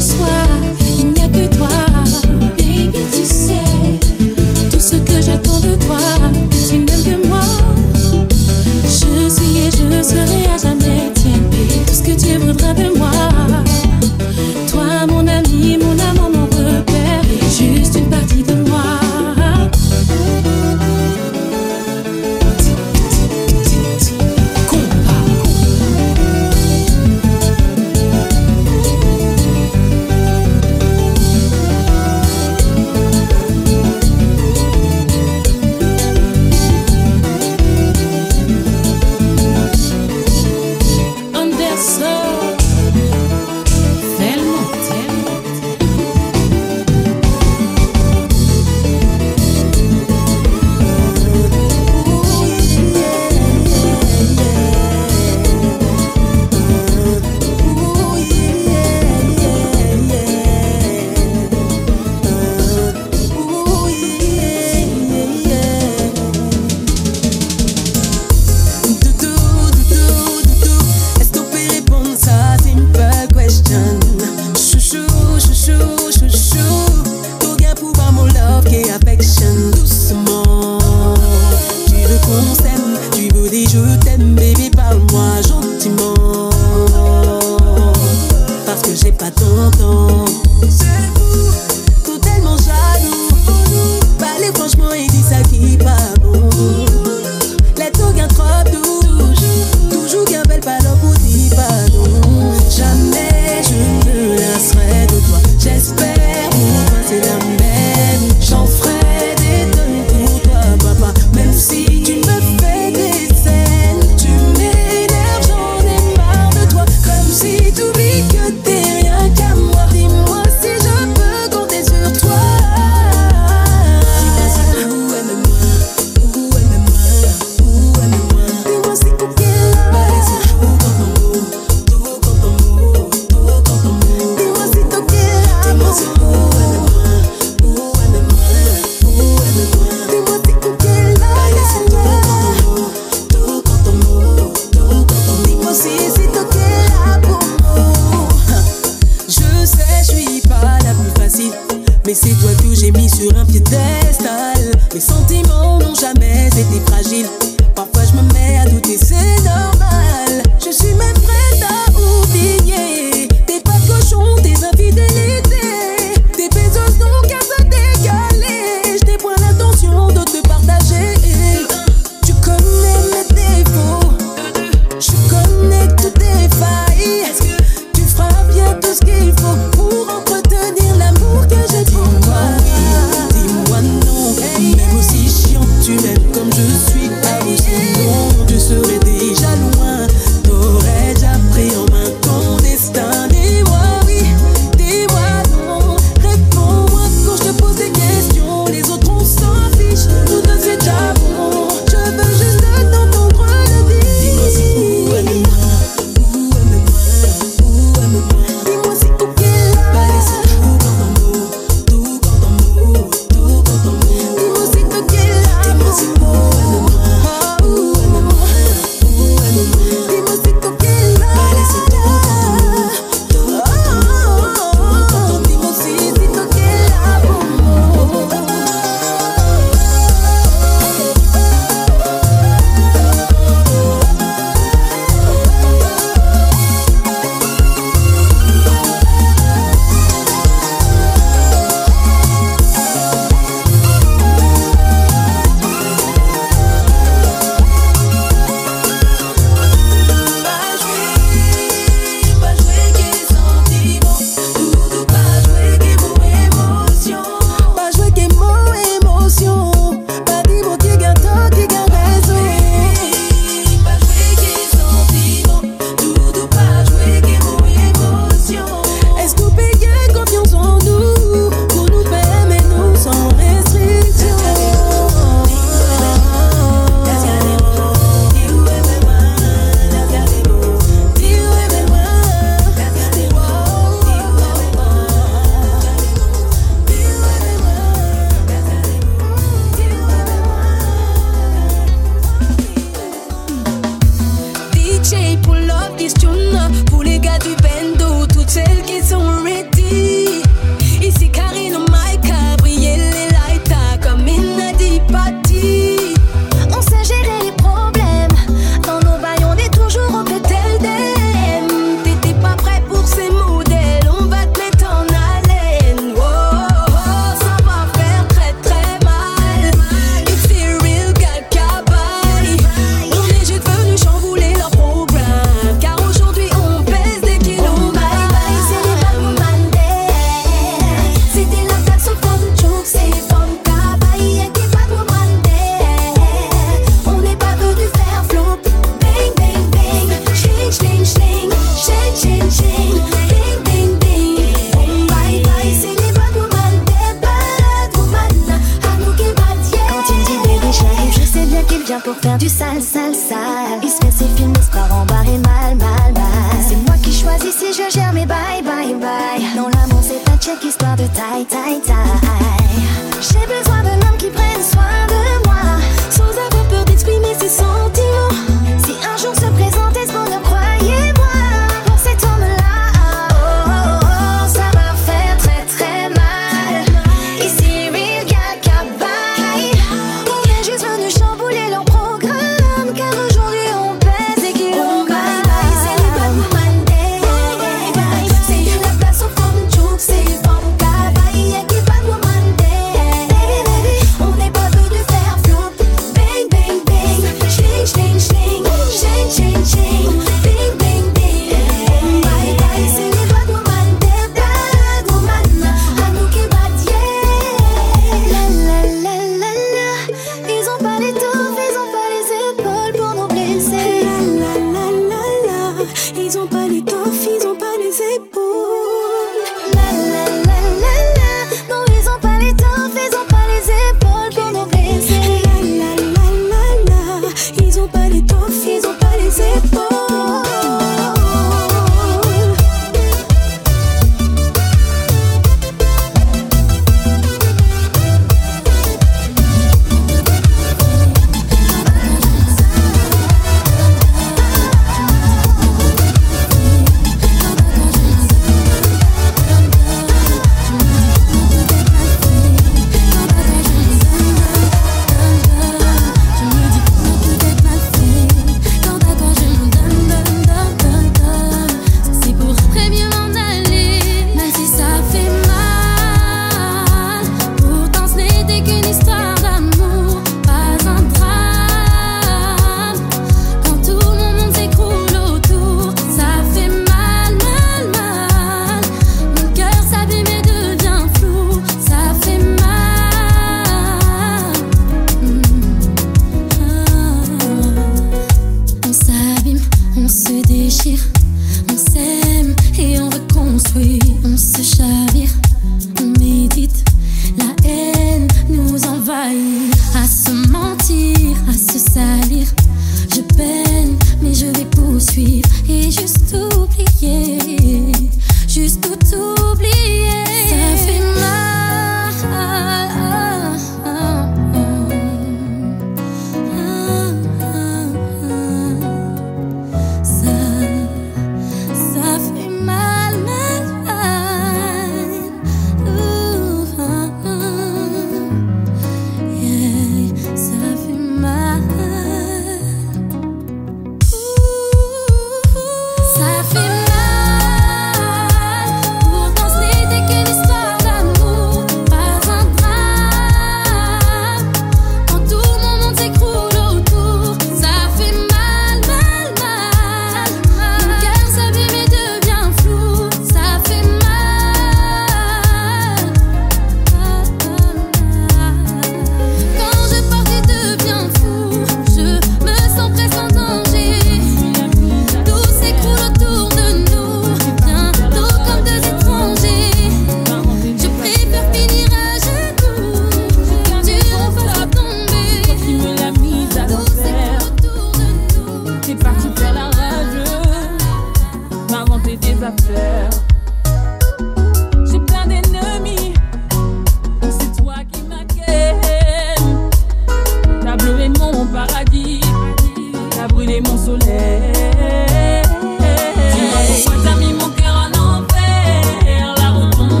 this 0.00 0.49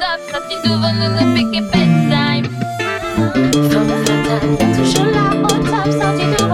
I'm 0.00 0.20
not 0.30 0.46
na 1.10 1.34
picking 1.34 1.68
bedtime. 1.70 2.44
From 2.44 3.88
the 3.88 3.96
time 4.06 4.56
to 4.74 4.84
show 4.86 5.02
love, 5.02 5.42
up, 5.72 5.90
so 5.90 6.12
you 6.12 6.36
do. 6.36 6.47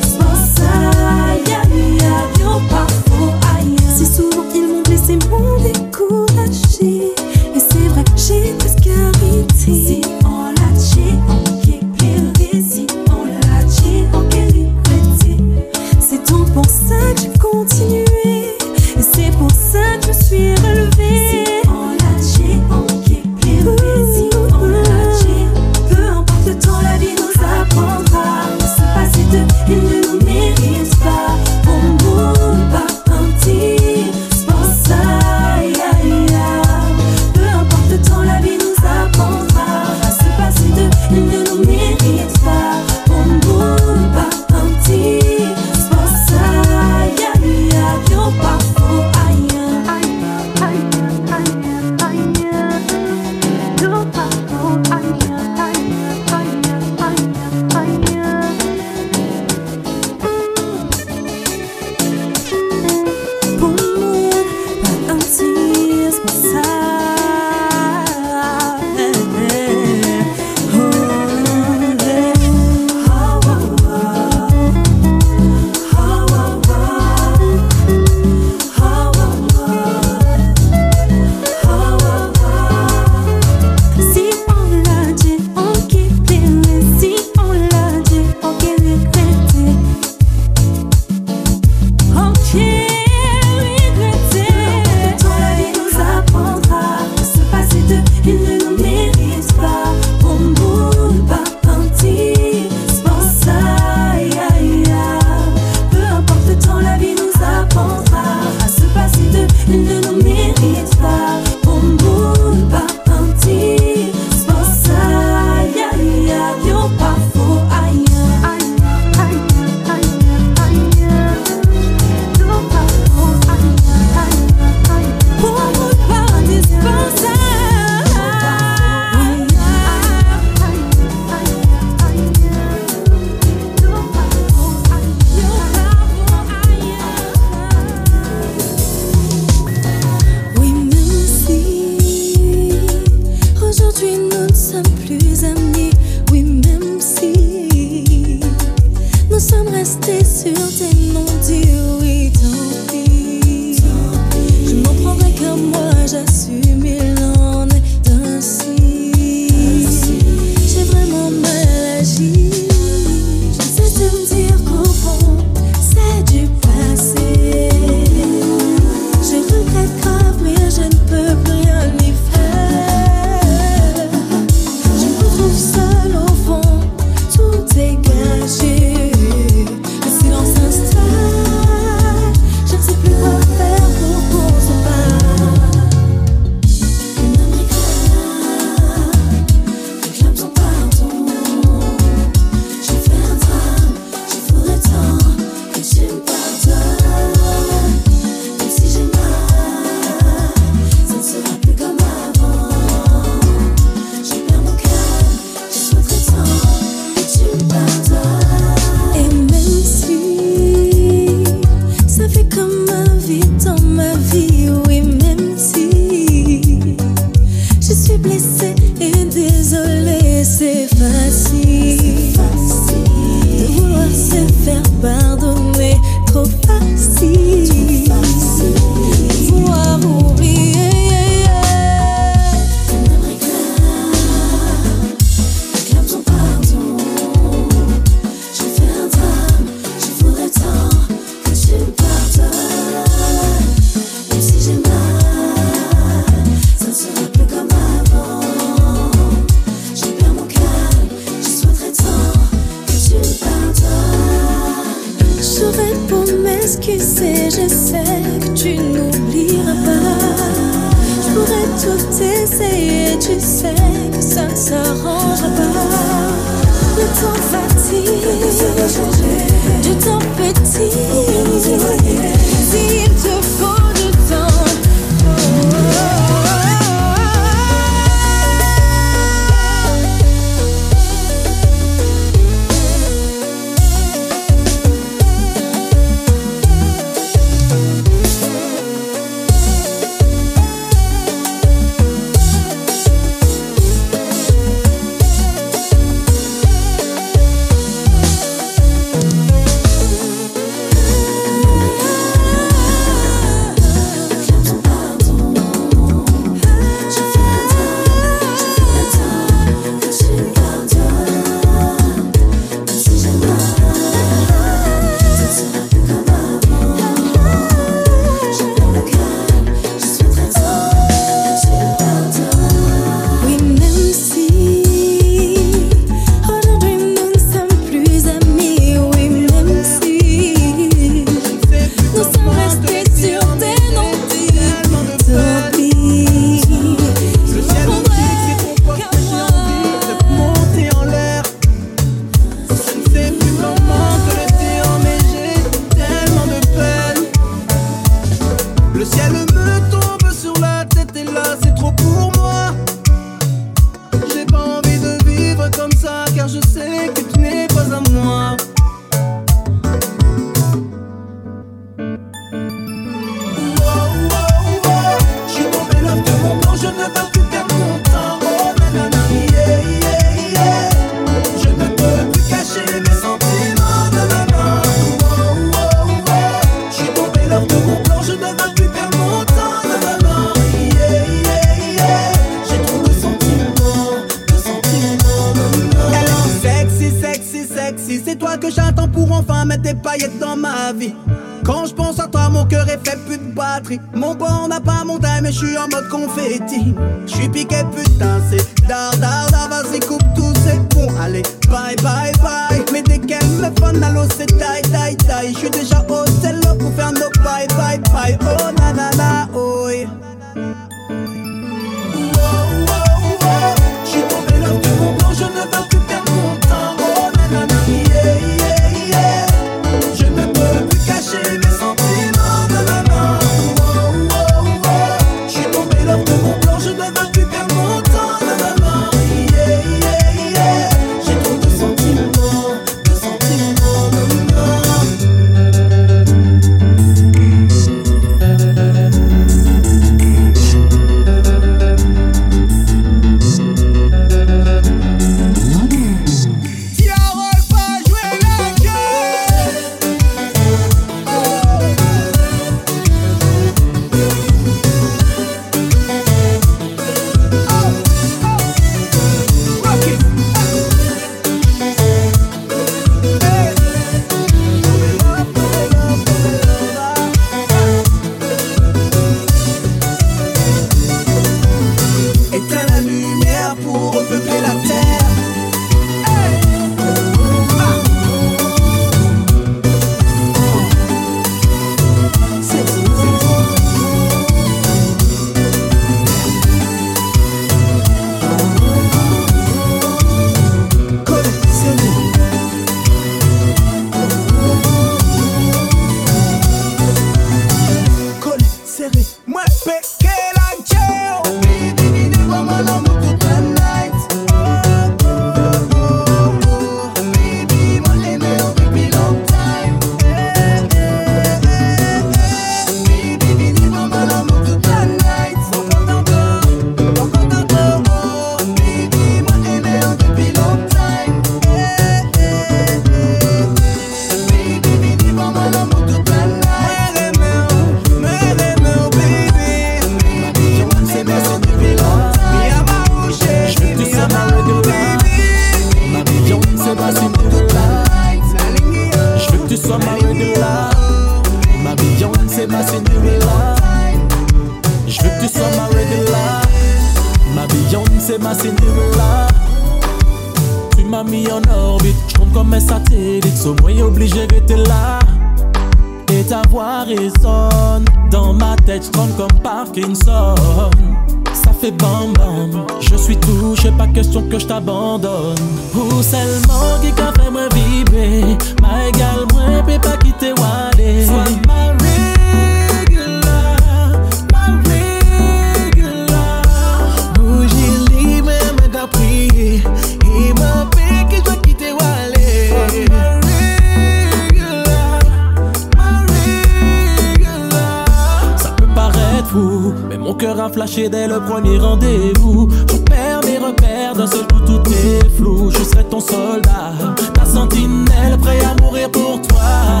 dès 591.06 591.28
le 591.28 591.38
premier 591.40 591.78
rendez-vous. 591.78 592.68
Je 592.90 592.96
perds 592.96 593.40
mes 593.44 593.58
repères, 593.58 594.14
d'un 594.16 594.26
seul 594.26 594.46
coup 594.48 594.60
tout 594.66 594.82
est 594.90 595.28
flou. 595.36 595.70
Je 595.70 595.84
serai 595.84 596.02
ton 596.04 596.18
soldat, 596.18 596.92
ta 597.34 597.44
sentinelle, 597.44 598.36
prêt 598.40 598.58
à 598.64 598.74
mourir 598.82 599.08
pour 599.10 599.40
toi. 599.42 600.00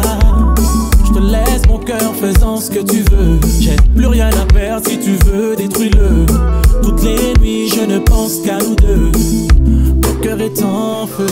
Je 1.06 1.12
te 1.12 1.18
laisse 1.20 1.66
mon 1.68 1.78
cœur 1.78 2.12
faisant 2.20 2.56
ce 2.56 2.70
que 2.70 2.80
tu 2.80 3.04
veux. 3.12 3.38
J'ai 3.60 3.76
plus 3.94 4.06
rien 4.06 4.28
à 4.30 4.52
perdre 4.52 4.88
si 4.88 4.98
tu 4.98 5.16
veux, 5.26 5.54
détruis-le. 5.54 6.26
Toutes 6.82 7.02
les 7.04 7.34
nuits, 7.40 7.68
je 7.68 7.84
ne 7.84 7.98
pense 8.00 8.38
qu'à 8.38 8.58
nous 8.58 8.74
deux. 8.74 9.12
Mon 10.04 10.14
cœur 10.20 10.40
est 10.40 10.62
en 10.62 11.06
feu. 11.06 11.26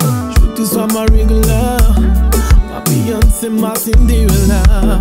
Je 0.00 0.40
veux 0.40 0.48
que 0.48 0.56
tu 0.56 0.66
sois 0.66 0.86
ma 0.92 1.02
regular, 1.02 1.78
ma 2.70 2.80
Beyoncé, 2.84 3.48
ma 3.48 3.74
Cinderella 3.74 4.98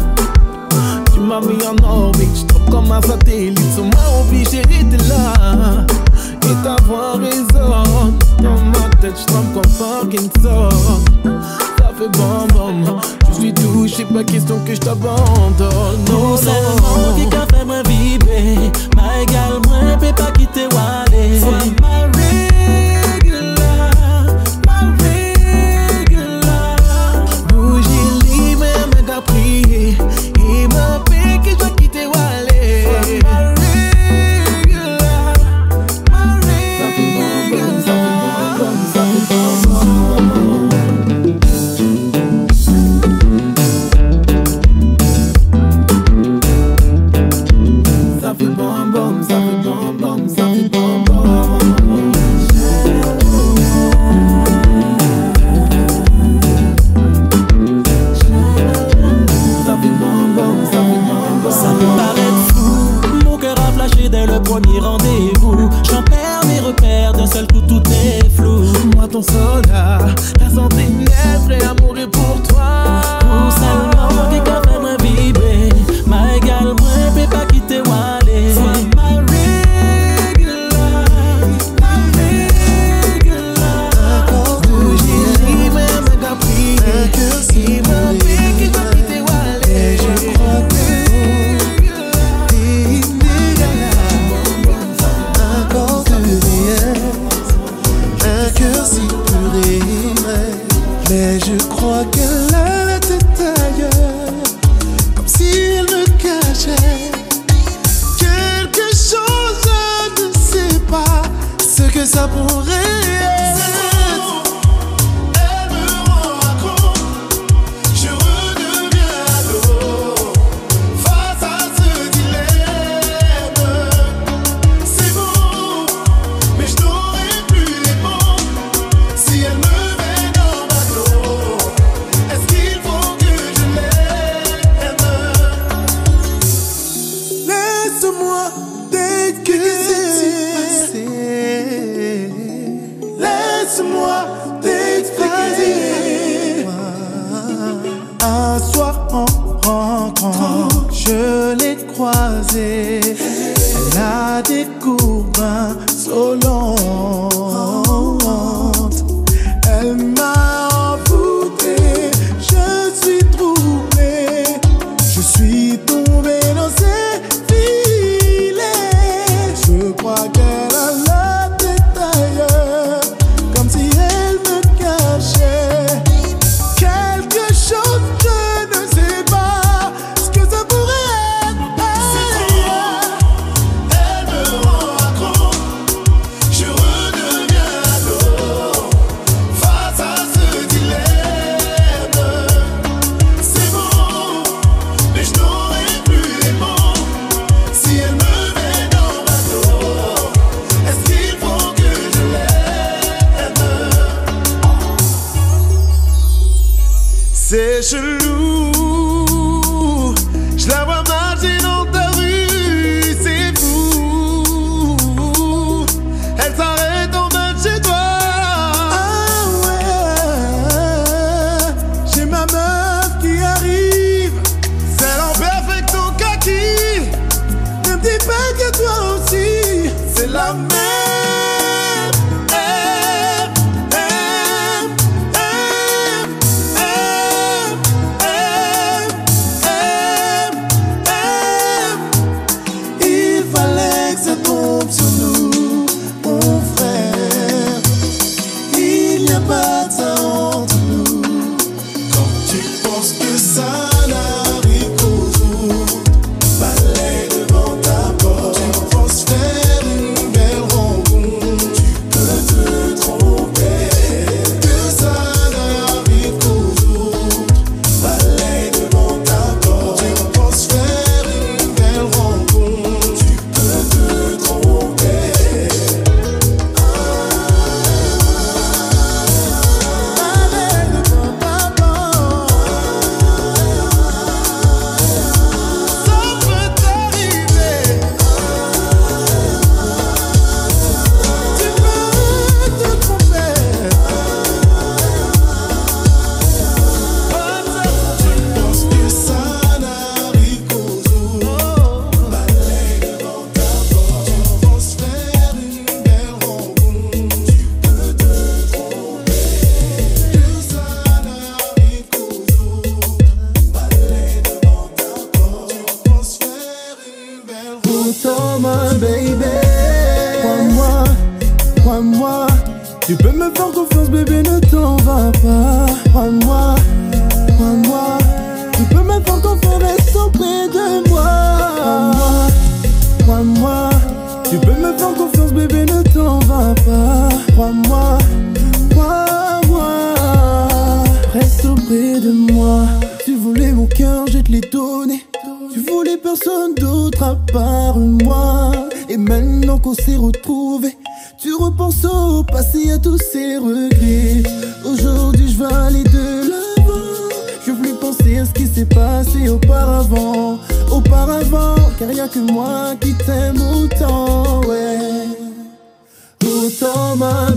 m'a 1.26 1.40
mis 1.42 1.58
en 1.66 1.76
orbite, 1.84 2.30
je 2.36 2.72
comme 2.72 2.92
un 2.92 3.02
satellite, 3.02 3.78
moi 3.78 4.22
obligé 4.22 4.62
d'être 4.62 5.08
là 5.08 5.86
et 6.44 6.64
t'avoir 6.64 7.18
raison. 7.18 8.14
Dans 8.42 8.62
ma 8.66 8.90
tête, 9.02 9.18
je 9.20 9.26
trempe 9.26 9.54
comme 9.54 9.72
Parkinson. 9.80 10.70
Ça 11.80 11.92
fait 11.98 12.10
bon, 12.18 12.48
bon, 12.54 13.00
je 13.30 13.40
suis 13.40 13.54
touché, 13.54 14.06
pas 14.06 14.24
question 14.24 14.60
que 14.66 14.76
je 14.76 14.80
t'abandonne. 14.80 16.04
Non, 16.12 16.38
c'est 16.38 16.46
le 16.46 16.76
monde 16.82 17.30
qui 17.30 17.36
a 17.36 17.58
fait 17.58 17.66
me 17.66 17.82
vibrer. 17.88 18.72
Ma 18.96 19.22
égale, 19.22 19.60
moi, 19.68 19.98
peut 20.00 20.14
pas 20.16 20.32
quitter 20.32 20.68
Wally. 20.74 21.42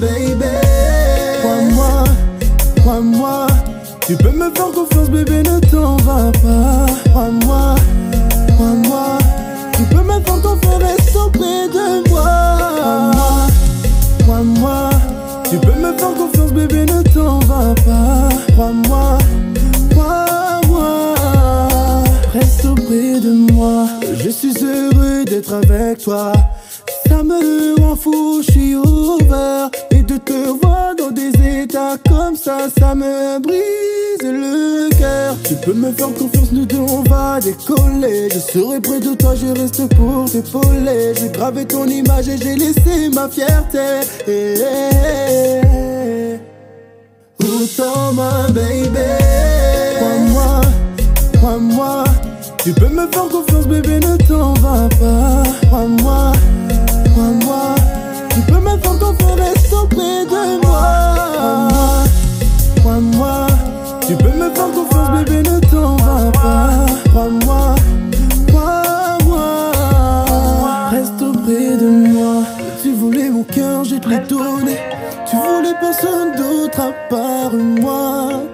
baby. 0.00 0.44
Crois-moi, 1.40 2.04
crois-moi. 2.80 3.46
Tu 4.06 4.16
peux 4.16 4.30
me 4.30 4.50
faire 4.54 4.70
confiance, 4.72 5.10
bébé, 5.10 5.42
ne 5.42 5.58
t'en 5.70 5.96
va 5.98 6.30
pas. 6.32 6.86
Crois-moi, 7.10 7.74
crois-moi. 8.56 9.18
Tu 9.76 9.82
peux 9.84 10.02
me 10.02 10.20
faire 10.20 10.42
confiance, 10.42 10.82
reste 10.82 11.16
auprès 11.16 11.68
de 11.68 12.08
moi. 12.10 12.58
Crois-moi, 12.78 13.46
crois-moi. 14.20 14.90
Tu 15.50 15.56
peux 15.58 15.80
me 15.80 15.96
faire 15.96 16.14
confiance, 16.14 16.52
bébé, 16.52 16.84
ne 16.84 17.02
t'en 17.02 17.38
va 17.40 17.74
pas. 17.74 18.28
Crois-moi, 18.52 19.18
crois-moi. 19.90 21.14
Reste 22.32 22.64
auprès 22.66 23.20
de 23.20 23.52
moi. 23.52 23.86
Je 24.18 24.30
suis 24.30 24.54
heureux 24.62 25.24
d'être 25.24 25.52
avec 25.54 25.98
toi 26.02 26.32
ça 27.18 27.24
me 27.24 27.74
rend 27.80 27.96
fou, 27.96 28.42
je 28.46 28.52
suis 28.52 28.76
over. 28.76 29.66
Et 29.90 30.02
de 30.02 30.18
te 30.18 30.50
voir 30.60 30.94
dans 30.96 31.10
des 31.10 31.32
états 31.62 31.96
comme 32.08 32.36
ça, 32.36 32.68
ça 32.78 32.94
me 32.94 33.40
brise 33.40 34.22
le 34.22 34.88
cœur. 34.96 35.34
Tu 35.42 35.54
peux 35.54 35.72
me 35.72 35.90
faire 35.90 36.14
confiance, 36.14 36.52
nous 36.52 36.64
deux 36.64 36.78
on 36.78 37.02
va 37.02 37.40
décoller. 37.40 38.28
Je 38.32 38.38
serai 38.38 38.80
près 38.80 39.00
de 39.00 39.14
toi, 39.14 39.34
je 39.34 39.46
reste 39.60 39.92
pour 39.96 40.30
t'épauler. 40.30 41.14
J'ai 41.18 41.30
gravé 41.30 41.64
ton 41.64 41.86
image 41.86 42.28
et 42.28 42.38
j'ai 42.38 42.54
laissé 42.54 43.08
ma 43.12 43.28
fierté. 43.28 43.78
Hey, 44.28 46.38
ma 48.14 48.46
baby, 48.48 49.08
crois-moi, 49.96 50.60
crois-moi. 51.38 52.04
Tu 52.62 52.72
peux 52.72 52.88
me 52.88 53.06
faire 53.08 53.28
confiance, 53.28 53.66
bébé, 53.66 53.98
ne 54.00 54.16
t'en 54.28 54.54
va 54.54 54.88
pas. 55.00 55.42
Crois-moi. 55.66 56.32
Crois-moi, 57.18 57.74
tu 58.30 58.40
peux 58.42 58.60
me 58.60 58.78
faire 58.78 58.96
confiance, 59.00 59.40
reste 59.40 59.72
auprès 59.72 60.24
de 60.24 60.64
moi. 60.64 62.04
Crois-moi, 62.76 63.46
tu 64.06 64.14
peux 64.14 64.28
me 64.28 64.48
faire 64.54 64.70
confiance, 64.70 65.24
bébé, 65.24 65.42
ne 65.42 65.58
t'en 65.68 65.96
va 65.96 66.30
pas. 66.30 66.86
Crois-moi, 67.08 67.74
crois-moi, 68.46 69.72
reste 70.92 71.20
auprès 71.20 71.76
de 71.76 71.88
moi. 71.88 72.44
Tu 72.84 72.92
voulais 72.92 73.30
mon 73.30 73.42
cœur, 73.42 73.82
j'ai 73.82 73.98
te 73.98 74.08
donné. 74.28 74.78
Tu 75.28 75.34
voulais 75.34 75.74
personne 75.80 76.36
d'autre 76.36 76.80
à 76.80 76.92
part 77.10 77.52
moi. 77.52 78.44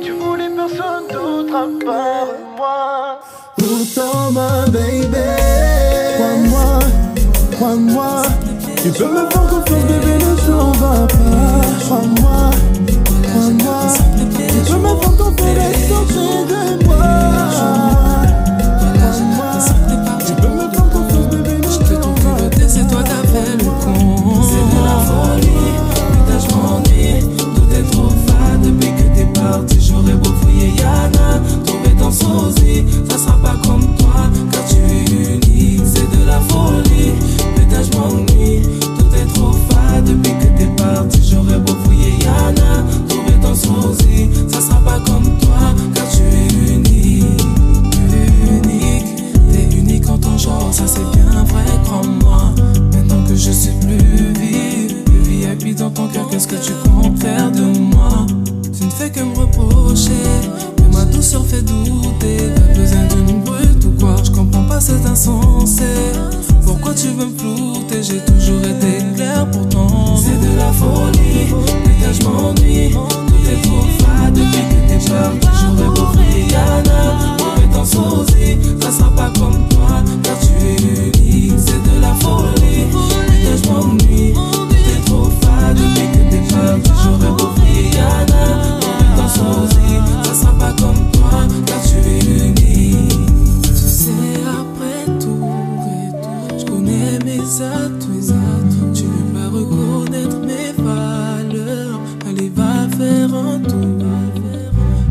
Tu 0.00 0.12
voulais 0.12 0.50
personne 0.54 1.08
d'autre 1.12 1.56
à 1.56 1.84
part 1.84 2.28
moi. 2.56 3.18
Pourtant, 3.56 4.30
ma 4.30 4.66
baby. 4.66 5.91
Moi, 7.64 8.22
Tu 8.82 8.90
peux 8.90 9.04
me 9.04 9.30
faire 9.30 9.46
confiance, 9.46 9.84
bébé, 9.84 10.18
le 10.18 10.36
jour 10.44 10.71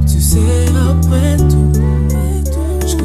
Tu 0.07 0.19
sais, 0.19 0.39
après 0.75 1.37
tout, 1.37 1.71
je 2.87 2.95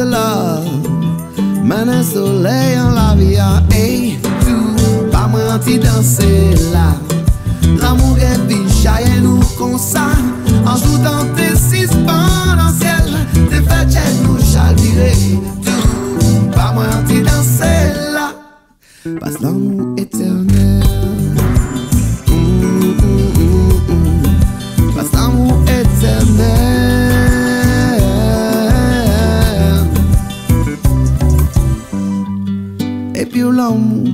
de 0.00 0.04
love. 0.04 0.68
Mène 1.62 2.02
soleil 2.02 2.78
an 2.78 2.94
la 2.94 3.14
via 3.14 3.48
Ey, 3.70 4.16
tou, 4.44 5.08
pa 5.12 5.26
mwen 5.28 5.50
an 5.52 5.60
ti 5.64 5.76
danse 5.78 6.28
la 6.72 6.88
L'amour 7.82 8.18
e 8.18 8.30
vi 8.48 8.58
chaye 8.80 9.20
nou 9.20 9.44
konsa 9.58 10.06
Anjou 10.64 10.96
dan 11.04 11.28
te 11.36 11.50
sispan 11.66 12.64
an 12.64 12.72
siel 12.80 13.12
Te 13.52 13.60
fè 13.68 13.82
chè 13.92 14.06
nou 14.22 14.40
chal 14.52 14.74
vire 14.80 15.12
Tou, 15.68 16.48
pa 16.56 16.72
mwen 16.76 16.90
an 16.96 17.04
ti 17.10 17.20
danse 17.26 17.70
la 18.16 18.30
Pas 19.20 19.36
l'amour 19.44 19.94
eternel 20.00 20.59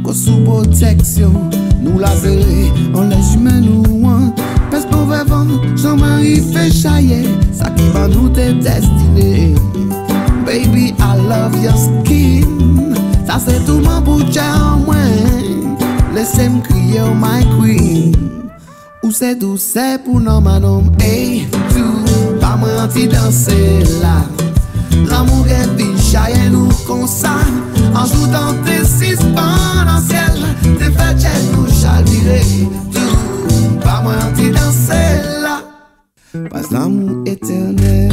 Ko 0.07 0.13
sou 0.15 0.39
proteksyon 0.47 1.35
Nou 1.83 1.99
la 1.99 2.13
zere 2.21 2.69
An 2.95 3.09
lè 3.11 3.19
jmen 3.33 3.65
nou 3.67 4.07
an. 4.07 4.29
Pes 4.71 4.85
pou 4.87 5.03
vevan 5.11 5.49
Jean-Marie 5.75 6.45
fè 6.53 6.69
chaye 6.71 7.25
Sa 7.51 7.73
ki 7.75 7.89
ban 7.91 8.15
nou 8.15 8.31
te 8.31 8.53
destine. 8.63 9.57
Baby 10.47 10.93
I 11.03 11.19
love 11.27 11.59
your 11.59 11.75
skin. 11.75 12.95
Sa 13.27 13.41
se 13.43 13.59
touman 13.67 14.05
pou 14.07 14.23
chè 14.31 14.47
an 14.47 14.87
mwen. 14.87 15.75
Lese 16.15 16.47
m 16.53 16.61
kriye 16.63 17.03
ou 17.03 17.19
my 17.19 17.43
queen. 17.57 18.15
Ou 19.03 19.11
se 19.11 19.35
tou 19.43 19.59
se 19.59 19.97
pou 20.07 20.23
nan 20.23 20.45
manom 20.47 20.87
Ey, 21.03 21.49
tou 21.75 22.39
Pa 22.39 22.55
mwen 22.61 22.79
an 22.85 22.95
ti 22.95 23.09
danse 23.11 23.59
la. 23.99 24.21
L'amou 25.11 25.43
gen 25.51 25.75
vin 25.81 25.97
chaye 25.99 26.47
nou 26.55 26.71
konsan 26.87 27.66
En 27.97 28.05
joue 28.05 28.27
dans 28.27 28.53
tes 28.65 28.85
six 28.85 29.17
ciel 29.17 30.35
Tes 30.79 30.85
fêtes, 30.85 31.27
nous 31.53 31.67
Tout, 32.93 33.81
pas 33.83 34.01
moi 34.03 34.15
anti 34.29 34.51
danser 34.51 35.23
là 35.43 35.63
l'amour 36.71 37.23
éternel 37.27 38.13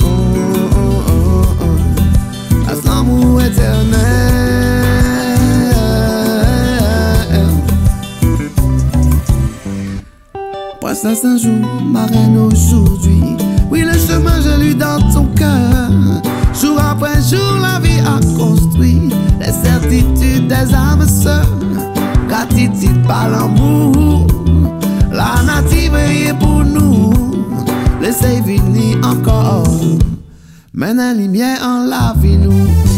Oh, 0.00 0.06
oh, 0.06 0.70
oh, 0.76 1.44
oh. 1.60 1.80
L'amour 2.84 3.42
éternel 3.42 4.30
Passe 10.80 11.04
un 11.04 11.14
saint 11.14 11.36
jour, 11.36 11.52
ma 11.84 12.06
reine 12.06 12.38
aujourd'hui. 12.38 13.36
Oui, 13.70 13.82
le 13.82 13.92
chemin, 13.92 14.40
je 14.40 14.60
lui 14.60 14.74
dans 14.74 14.98
ton 15.12 15.26
cœur. 15.36 15.90
Jour 16.60 16.78
après 16.80 17.20
jour, 17.22 17.58
la 17.62 17.78
vie 17.80 18.00
a 18.00 18.18
les 19.40 19.52
certitudes 19.52 20.48
des 20.48 20.74
âmes 20.74 21.06
sœurs. 21.06 21.46
Gratitude 22.28 23.06
par 23.06 23.28
l'amour, 23.28 24.26
la 25.12 25.42
native 25.42 25.94
est 25.94 26.38
pour 26.38 26.64
nous. 26.64 27.12
Laissez 28.00 28.40
venir 28.40 28.98
encore, 29.04 29.66
mène 30.72 30.98
la 30.98 31.12
lumière 31.12 31.58
en 31.62 31.84
la 31.86 32.14
vie 32.16 32.36
nous. 32.36 32.89